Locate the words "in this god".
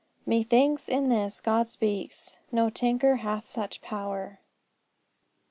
0.89-1.69